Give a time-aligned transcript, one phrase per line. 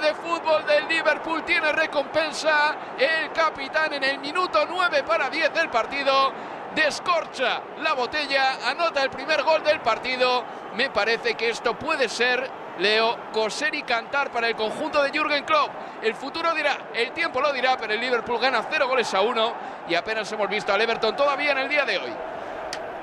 [0.00, 2.76] De fútbol del Liverpool tiene recompensa.
[2.96, 6.32] El capitán en el minuto 9 para 10 del partido
[6.72, 10.44] descorcha la botella, anota el primer gol del partido.
[10.76, 12.48] Me parece que esto puede ser,
[12.78, 15.70] Leo, coser y cantar para el conjunto de Jürgen Klopp.
[16.00, 19.54] El futuro dirá, el tiempo lo dirá, pero el Liverpool gana 0 goles a 1
[19.88, 22.12] y apenas hemos visto al Everton todavía en el día de hoy.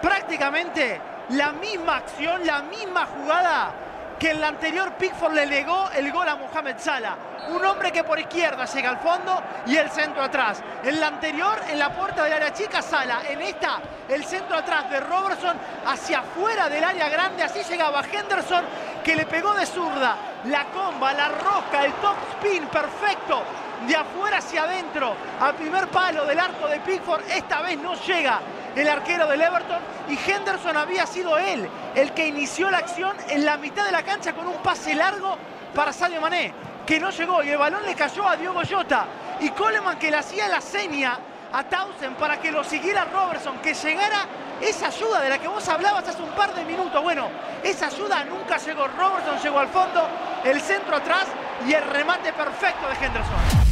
[0.00, 3.74] Prácticamente la misma acción, la misma jugada
[4.18, 7.16] que en la anterior Pickford le legó el gol a Mohamed Salah.
[7.48, 10.62] Un hombre que por izquierda llega al fondo y el centro atrás.
[10.82, 13.22] En la anterior, en la puerta del área chica, Salah.
[13.28, 15.56] En esta, el centro atrás de Robertson
[15.86, 17.42] hacia afuera del área grande.
[17.42, 18.64] Así llegaba Henderson
[19.04, 20.16] que le pegó de zurda.
[20.44, 23.42] La comba, la rosca, el top spin perfecto.
[23.86, 27.22] De afuera hacia adentro, al primer palo del arco de Pickford.
[27.28, 28.40] Esta vez no llega
[28.74, 33.44] el arquero del Everton y Henderson había sido él el que inició la acción en
[33.44, 35.36] la mitad de la cancha con un pase largo
[35.74, 36.52] para Sadio Mané,
[36.86, 39.06] que no llegó y el balón le cayó a Diogo Jota
[39.40, 41.18] y Coleman que le hacía la seña
[41.52, 44.26] a Townsend para que lo siguiera Robertson, que llegara
[44.60, 47.00] esa ayuda de la que vos hablabas hace un par de minutos.
[47.02, 47.28] Bueno,
[47.62, 48.88] esa ayuda nunca llegó.
[48.88, 50.08] Robertson llegó al fondo,
[50.44, 51.26] el centro atrás
[51.66, 53.63] y el remate perfecto de Henderson.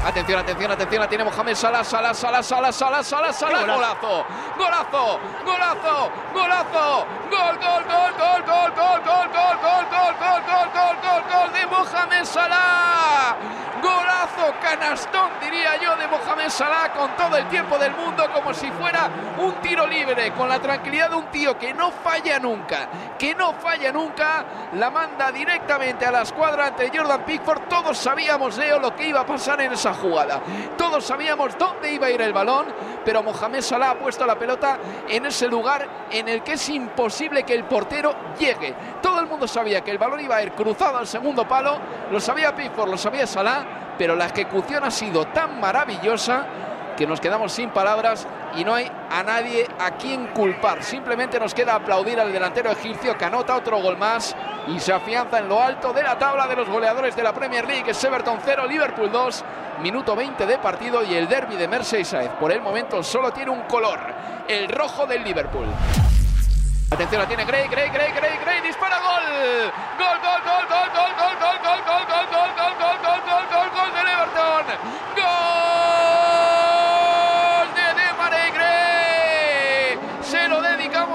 [0.00, 4.24] Atención, atención, atención, la tiene Mohamed Salah, Salah, Salah, Salah, Salah, Salah, Salah, golazo,
[4.56, 10.70] golazo, golazo, golazo, gol, gol, gol, gol, gol, gol, gol, gol, gol, gol, gol, gol,
[10.72, 13.36] gol, gol, gol de Mohamed Salah,
[13.82, 18.70] golazo, canastón diría yo de Mohamed Salah con todo el tiempo del mundo como si
[18.70, 22.88] fuera un tiro libre, con la tranquilidad de un tío que no falla nunca,
[23.18, 24.44] que no falla nunca,
[24.74, 29.20] la manda directamente a la escuadra ante Jordan Pickford, todos sabíamos, Leo, lo que iba
[29.20, 30.40] a pasar en jugada.
[30.76, 32.66] Todos sabíamos dónde iba a ir el balón,
[33.04, 34.78] pero Mohamed Salah ha puesto la pelota
[35.08, 38.74] en ese lugar en el que es imposible que el portero llegue.
[39.02, 41.78] Todo el mundo sabía que el balón iba a ir cruzado al segundo palo,
[42.10, 46.46] lo sabía Pickford, lo sabía Salah, pero la ejecución ha sido tan maravillosa
[46.96, 48.26] que nos quedamos sin palabras
[48.56, 50.82] y no hay a nadie a quien culpar.
[50.82, 54.34] Simplemente nos queda aplaudir al delantero egipcio que anota otro gol más
[54.66, 57.66] y se afianza en lo alto de la tabla de los goleadores de la Premier
[57.66, 57.90] League.
[57.90, 59.44] Es Everton 0, Liverpool 2,
[59.80, 63.62] minuto 20 de partido y el derby de Merseyside por el momento solo tiene un
[63.62, 63.98] color,
[64.48, 65.66] el rojo del Liverpool.
[66.90, 69.72] Atención, la tiene Gray, Gray, Gray, Gray, Gray, dispara gol.
[69.98, 73.44] Gol, gol, gol, gol, gol, gol, gol, gol, gol, gol, gol, gol, gol, gol, gol,
[73.52, 74.64] gol, gol del Everton.
[75.16, 75.37] Gol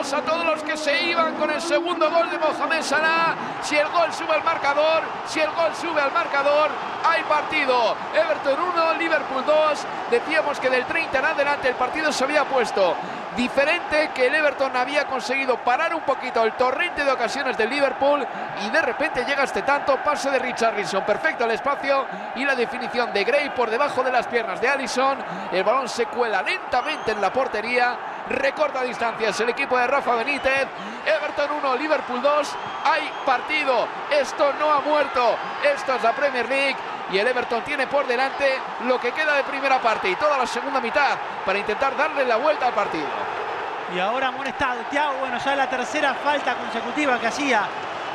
[0.00, 3.34] a todos los que se iban con el segundo gol de Mohamed Salah.
[3.60, 6.70] Si el gol sube al marcador, si el gol sube al marcador,
[7.04, 7.94] hay partido.
[8.14, 9.86] Everton 1, Liverpool 2.
[10.10, 12.96] Decíamos que del 30 en adelante el partido se había puesto
[13.36, 18.26] diferente que el Everton había conseguido parar un poquito el torrente de ocasiones del Liverpool
[18.66, 22.06] y de repente llega este tanto, pase de Richarlison, perfecto el espacio
[22.36, 25.18] y la definición de Gray por debajo de las piernas de Allison,
[25.52, 27.96] el balón se cuela lentamente en la portería,
[28.30, 30.66] recorta distancias el equipo de Rafa Benítez,
[31.04, 36.76] Everton 1, Liverpool 2, hay partido, esto no ha muerto, esto es la Premier League.
[37.12, 40.46] Y el Everton tiene por delante lo que queda de primera parte y toda la
[40.46, 43.08] segunda mitad para intentar darle la vuelta al partido.
[43.92, 47.62] Y ahora amonestado Thiago, bueno, ya la tercera falta consecutiva que hacía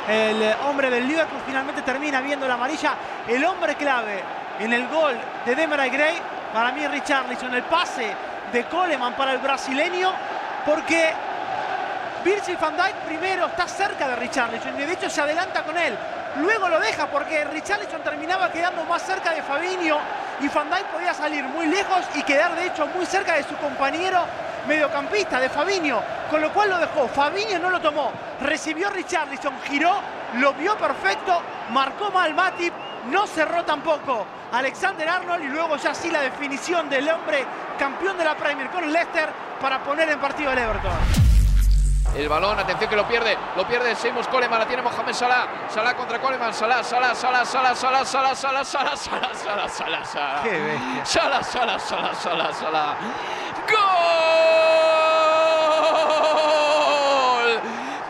[0.08, 1.42] el hombre del Liverpool.
[1.44, 2.94] Finalmente termina viendo la amarilla.
[3.28, 4.24] El hombre clave
[4.60, 5.14] en el gol
[5.44, 6.18] de Demarai Gray,
[6.54, 8.16] para mí Richarlison, el pase
[8.52, 10.12] de Coleman para el brasileño,
[10.64, 11.12] porque
[12.24, 15.96] Virgil van Dijk primero está cerca de Richarlison y de hecho se adelanta con él.
[16.36, 19.98] Luego lo deja porque Richarlison terminaba quedando más cerca de Fabinho
[20.40, 23.56] y Van Dijk podía salir muy lejos y quedar de hecho muy cerca de su
[23.56, 24.24] compañero
[24.66, 27.06] mediocampista, de Fabinho, con lo cual lo dejó.
[27.08, 28.10] Fabinho no lo tomó,
[28.40, 29.94] recibió Richarlison, giró,
[30.34, 31.40] lo vio perfecto,
[31.70, 32.74] marcó mal Matip,
[33.08, 37.44] no cerró tampoco Alexander Arnold y luego ya sí la definición del hombre
[37.76, 39.30] campeón de la Premier con Leicester
[39.60, 40.92] para poner en partido al Everton.
[42.16, 45.46] El balón, atención que lo pierde, lo pierde Seamus Coleman, la tiene Mohamed Salah.
[45.68, 50.42] Salah contra Coleman, Salah, Salah, Salah, Salah, Salah, Salah, Salah, Salah, Salah, Salah, Salah, Salah.
[50.42, 51.04] Qué bestia.
[51.04, 52.96] Salah, Salah, Salah, Salah, Salah.
[53.68, 53.76] ¡Gol!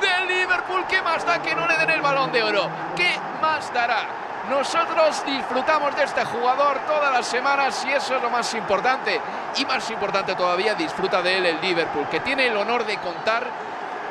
[0.01, 0.85] Del Liverpool.
[0.89, 2.71] ¿Qué más da que no le den el balón de oro?
[2.95, 4.26] ¿Qué más dará?
[4.51, 9.21] Nosotros disfrutamos de este jugador todas las semanas y eso es lo más importante.
[9.57, 13.45] Y más importante todavía, disfruta de él el Liverpool, que tiene el honor de contar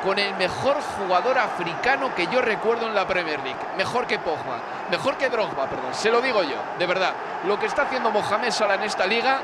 [0.04, 3.58] con el mejor jugador africano que yo recuerdo en la Premier League.
[3.78, 4.58] Mejor que Pogba,
[4.90, 5.94] mejor que Drogba, perdón.
[5.94, 7.14] Se lo digo yo, de verdad.
[7.44, 9.40] Lo que está haciendo Mohamed Salah en esta liga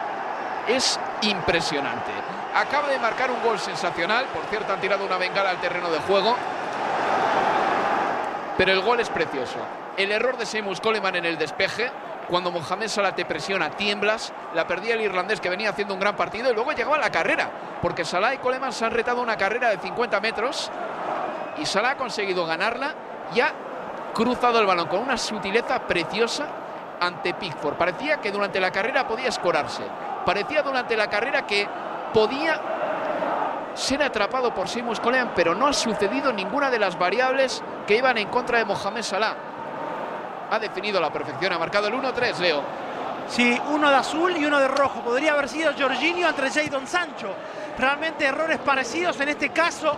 [0.69, 2.13] es impresionante.
[2.55, 4.27] Acaba de marcar un gol sensacional.
[4.27, 6.37] Por cierto, han tirado una bengala al terreno de juego.
[8.59, 9.59] Pero el gol es precioso.
[9.97, 11.91] El error de Seamus Coleman en el despeje,
[12.29, 14.33] cuando Mohamed Salah te presiona, tiemblas.
[14.55, 17.51] La perdía el irlandés que venía haciendo un gran partido y luego llegaba la carrera.
[17.83, 20.71] Porque Salah y Coleman se han retado una carrera de 50 metros
[21.59, 22.95] y Salah ha conseguido ganarla
[23.35, 23.53] y ha
[24.15, 26.47] cruzado el balón con una sutileza preciosa
[27.01, 27.75] ante Pickford.
[27.75, 29.83] Parecía que durante la carrera podía escorarse.
[30.25, 31.69] Parecía durante la carrera que
[32.15, 32.61] podía
[33.75, 38.17] ser atrapado por Seamus Coleman, pero no ha sucedido ninguna de las variables que iban
[38.19, 39.52] en contra de Mohamed Salah.
[40.53, 42.63] Ha definido la perfección, ha marcado el 1-3, Leo.
[43.27, 45.01] Sí, uno de azul y uno de rojo.
[45.01, 47.35] Podría haber sido Jorginho entre Jadon Sancho.
[47.79, 49.19] Realmente errores parecidos.
[49.21, 49.97] En este caso,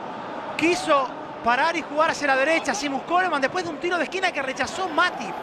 [0.56, 1.08] quiso
[1.42, 2.72] parar y jugar hacia la derecha.
[2.72, 5.34] Simus Coleman después de un tiro de esquina que rechazó Matip.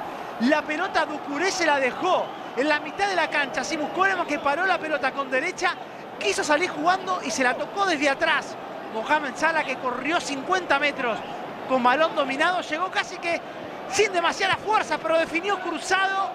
[0.47, 2.25] La pelota Ducuré se la dejó
[2.55, 3.65] en la mitad de la cancha.
[3.65, 5.75] Simus Coleman que paró la pelota con derecha.
[6.19, 8.55] Quiso salir jugando y se la tocó desde atrás.
[8.93, 11.19] Mohamed Salah que corrió 50 metros
[11.67, 12.61] con balón dominado.
[12.61, 13.41] Llegó casi que
[13.91, 16.31] sin demasiada fuerza, pero definió cruzado.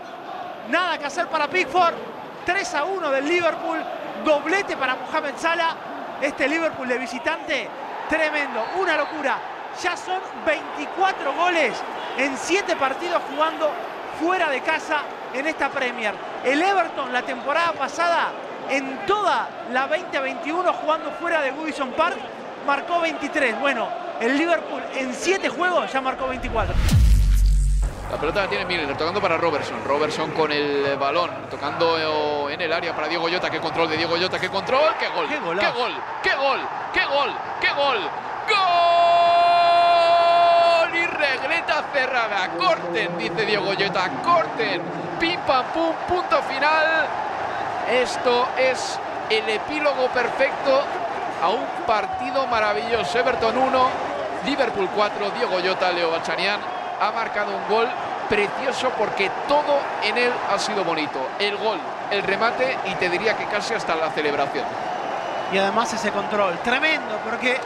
[0.68, 1.94] Nada que hacer para Pickford.
[2.44, 3.78] 3 a 1 del Liverpool.
[4.24, 5.76] Doblete para Mohamed Salah.
[6.20, 7.68] Este Liverpool de visitante,
[8.08, 8.64] tremendo.
[8.78, 9.38] Una locura.
[9.82, 11.72] Ya son 24 goles
[12.16, 13.70] en 7 partidos jugando
[14.18, 15.02] fuera de casa
[15.34, 16.14] en esta Premier.
[16.44, 18.28] El Everton la temporada pasada,
[18.70, 22.16] en toda la 2021 jugando fuera de Goodison Park,
[22.66, 23.60] marcó 23.
[23.60, 23.88] Bueno,
[24.20, 27.05] el Liverpool en 7 juegos ya marcó 24.
[28.10, 29.84] La pelota la tiene Milner, tocando para Robertson.
[29.84, 33.50] Robertson con el balón, tocando en el área para Diego Llota.
[33.50, 35.26] Qué control de Diego Llota, qué control, qué gol.
[35.28, 35.74] Qué qué golazo.
[35.74, 35.92] gol,
[36.22, 36.60] qué gol,
[36.92, 37.98] qué gol, qué gol.
[38.48, 38.56] ¡Gol!
[40.94, 42.48] Y regleta cerrada.
[42.56, 44.08] Corten, dice Diego Llota.
[44.22, 44.82] Corten.
[45.18, 47.08] Pim pam pum, punto final.
[47.90, 49.00] Esto es
[49.30, 50.84] el epílogo perfecto
[51.42, 53.18] a un partido maravilloso.
[53.18, 53.90] Everton 1,
[54.46, 57.88] Liverpool 4, Diego Llota, Leo Bachanian ha marcado un gol
[58.28, 61.28] precioso porque todo en él ha sido bonito.
[61.38, 61.78] El gol,
[62.10, 64.64] el remate y te diría que casi hasta la celebración.
[65.52, 67.56] Y además ese control, tremendo, porque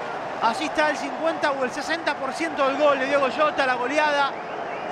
[0.43, 4.33] así está el 50 o el 60% del gol de Diego Jota, la goleada,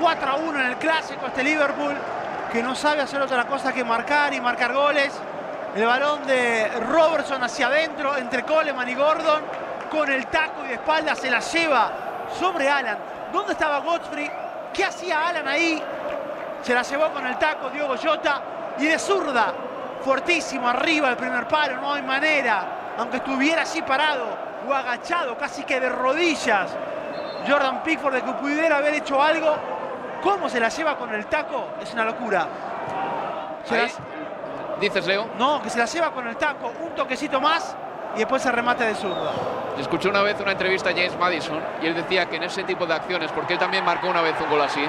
[0.00, 1.94] 4 a 1 en el clásico, este Liverpool,
[2.52, 5.12] que no sabe hacer otra cosa que marcar y marcar goles.
[5.74, 9.42] El balón de Robertson hacia adentro, entre Coleman y Gordon,
[9.90, 11.90] con el taco y de espalda se la lleva
[12.38, 13.17] sobre Alan.
[13.32, 14.30] ¿Dónde estaba Godfrey?
[14.72, 15.82] ¿Qué hacía Alan ahí?
[16.62, 18.42] Se la llevó con el taco Diego Jota
[18.78, 19.52] y de zurda,
[20.02, 24.24] fortísimo arriba el primer palo, no hay manera, aunque estuviera así parado
[24.68, 26.70] o agachado, casi que de rodillas,
[27.48, 29.56] Jordan Pickford de que pudiera haber hecho algo,
[30.22, 32.46] cómo se la lleva con el taco, es una locura.
[33.64, 35.28] Se Ahí, la- dices, Leo.
[35.38, 37.74] no, que se la lleva con el taco, un toquecito más
[38.14, 39.30] y después se remate de zurda.
[39.78, 42.84] Escuché una vez una entrevista a James Madison y él decía que en ese tipo
[42.86, 44.82] de acciones, porque él también marcó una vez un gol así,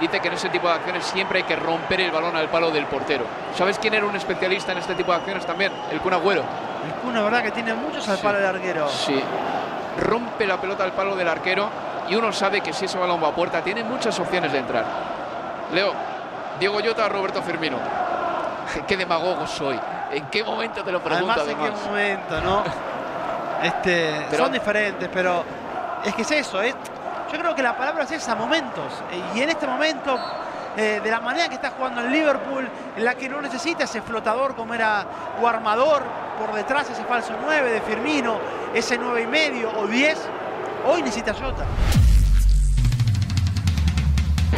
[0.00, 2.70] dice que en ese tipo de acciones siempre hay que romper el balón al palo
[2.70, 3.24] del portero.
[3.54, 5.72] ¿Sabes quién era un especialista en este tipo de acciones también?
[5.90, 6.42] El Kun Agüero.
[6.86, 8.22] El Kun, verdad que tiene muchos al Sí.
[8.22, 8.88] palo del arquero.
[8.88, 9.20] Sí.
[10.00, 11.68] Rompe la pelota al palo del arquero
[12.08, 14.84] y uno sabe que si ese balón va a puerta tiene muchas opciones de entrar.
[15.72, 15.92] Leo,
[16.60, 17.78] Diego Llota, Roberto Firmino.
[18.86, 19.78] Qué demagogo soy.
[20.12, 21.80] ¿En qué momento te lo pregunto Además, en además?
[21.82, 22.62] qué momento, ¿no?
[23.62, 25.44] Este, Pero- son diferentes, pero
[26.04, 26.60] es que es eso.
[26.62, 26.74] es-
[27.32, 29.02] yo creo que la palabra es esa, momentos.
[29.34, 30.18] Y en este momento,
[30.76, 34.00] eh, de la manera que está jugando el Liverpool, en la que no necesita ese
[34.02, 35.04] flotador como era
[35.40, 36.02] o armador
[36.38, 38.38] por detrás, ese falso 9 de Firmino,
[38.74, 40.18] ese 9 y medio o 10,
[40.86, 41.64] hoy necesita Jota.